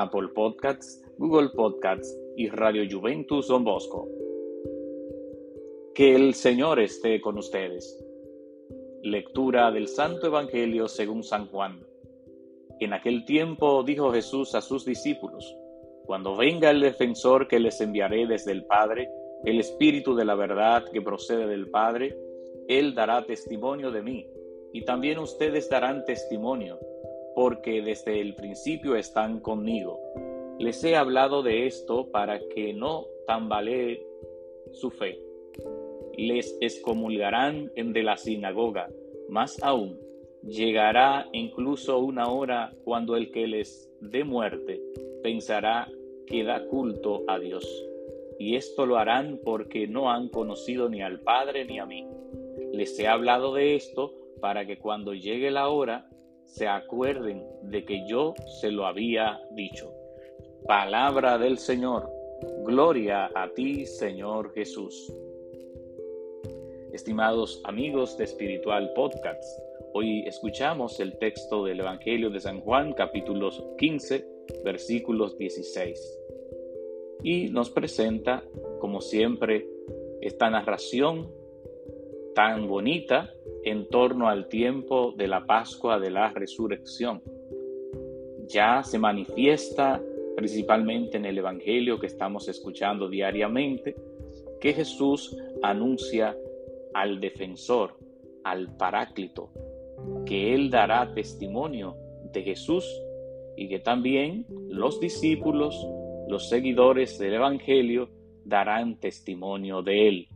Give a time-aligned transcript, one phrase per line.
[0.00, 4.08] Apple Podcasts, Google Podcasts y Radio Juventus Don Bosco.
[5.92, 7.98] Que el Señor esté con ustedes.
[9.02, 11.84] Lectura del Santo Evangelio según San Juan.
[12.78, 15.52] En aquel tiempo dijo Jesús a sus discípulos,
[16.06, 19.10] Cuando venga el defensor que les enviaré desde el Padre,
[19.44, 22.16] el Espíritu de la verdad que procede del Padre,
[22.68, 24.28] Él dará testimonio de mí,
[24.72, 26.78] y también ustedes darán testimonio,
[27.38, 30.00] porque desde el principio están conmigo.
[30.58, 34.04] Les he hablado de esto para que no tambalee
[34.72, 35.20] su fe.
[36.16, 38.88] Les excomulgarán en de la sinagoga,
[39.28, 40.00] más aún,
[40.42, 44.82] llegará incluso una hora cuando el que les dé muerte
[45.22, 45.88] pensará
[46.26, 47.64] que da culto a Dios
[48.40, 52.04] y esto lo harán porque no han conocido ni al Padre ni a mí.
[52.72, 56.08] Les he hablado de esto para que cuando llegue la hora
[56.48, 59.92] se acuerden de que yo se lo había dicho.
[60.66, 62.10] Palabra del Señor.
[62.64, 65.12] Gloria a ti, Señor Jesús.
[66.92, 69.44] Estimados amigos de Espiritual Podcast,
[69.94, 74.26] hoy escuchamos el texto del Evangelio de San Juan, capítulos 15,
[74.64, 76.18] versículos 16
[77.22, 78.44] y nos presenta,
[78.80, 79.66] como siempre,
[80.20, 81.32] esta narración
[82.38, 83.32] tan bonita
[83.64, 87.20] en torno al tiempo de la Pascua de la Resurrección.
[88.46, 90.00] Ya se manifiesta
[90.36, 93.96] principalmente en el Evangelio que estamos escuchando diariamente,
[94.60, 96.36] que Jesús anuncia
[96.94, 97.98] al defensor,
[98.44, 99.50] al paráclito,
[100.24, 101.96] que Él dará testimonio
[102.32, 102.84] de Jesús
[103.56, 105.74] y que también los discípulos
[106.28, 108.08] los seguidores del Evangelio
[108.44, 110.28] darán testimonio de él.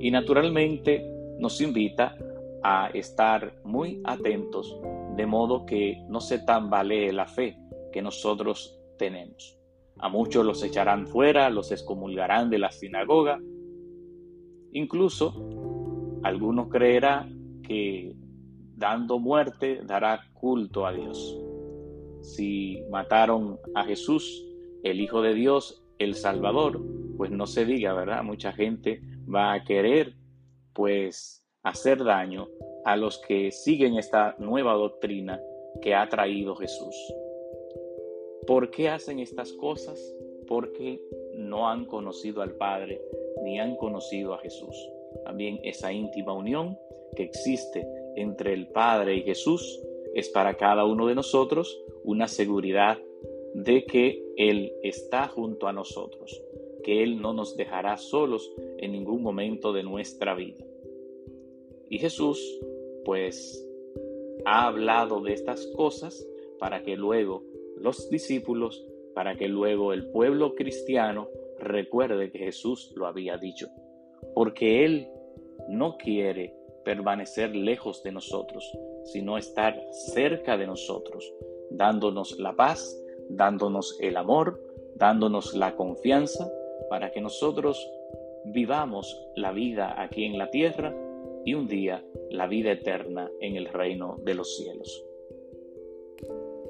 [0.00, 1.04] Y naturalmente
[1.38, 2.16] nos invita
[2.62, 4.80] a estar muy atentos
[5.16, 7.58] de modo que no se tambalee la fe
[7.92, 9.58] que nosotros tenemos.
[9.98, 13.40] A muchos los echarán fuera, los excomulgarán de la sinagoga.
[14.72, 15.34] Incluso
[16.22, 18.14] algunos creerán que
[18.76, 21.36] dando muerte dará culto a Dios.
[22.20, 24.44] Si mataron a Jesús,
[24.84, 26.80] el Hijo de Dios, el Salvador,
[27.16, 28.22] pues no se diga, ¿verdad?
[28.22, 29.02] Mucha gente
[29.32, 30.14] va a querer,
[30.74, 32.48] pues, hacer daño
[32.84, 35.40] a los que siguen esta nueva doctrina
[35.82, 36.94] que ha traído Jesús.
[38.46, 40.00] ¿Por qué hacen estas cosas?
[40.46, 41.00] Porque
[41.34, 43.00] no han conocido al Padre
[43.44, 44.74] ni han conocido a Jesús.
[45.24, 46.78] También esa íntima unión
[47.14, 49.80] que existe entre el Padre y Jesús
[50.14, 52.98] es para cada uno de nosotros una seguridad
[53.54, 56.42] de que Él está junto a nosotros,
[56.88, 60.64] que Él no nos dejará solos en ningún momento de nuestra vida.
[61.90, 62.40] Y Jesús,
[63.04, 63.62] pues,
[64.46, 66.26] ha hablado de estas cosas
[66.58, 67.44] para que luego
[67.76, 71.28] los discípulos, para que luego el pueblo cristiano
[71.58, 73.68] recuerde que Jesús lo había dicho,
[74.34, 75.08] porque Él
[75.68, 76.54] no quiere
[76.86, 78.64] permanecer lejos de nosotros,
[79.04, 81.34] sino estar cerca de nosotros,
[81.68, 82.98] dándonos la paz
[83.28, 84.58] dándonos el amor,
[84.96, 86.50] dándonos la confianza
[86.88, 87.90] para que nosotros
[88.46, 90.94] vivamos la vida aquí en la tierra
[91.44, 95.04] y un día la vida eterna en el reino de los cielos.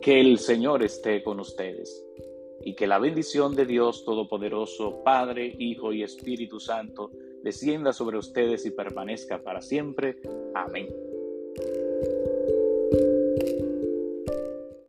[0.01, 2.05] Que el Señor esté con ustedes
[2.63, 7.11] y que la bendición de Dios Todopoderoso, Padre, Hijo y Espíritu Santo,
[7.43, 10.17] descienda sobre ustedes y permanezca para siempre.
[10.55, 10.89] Amén.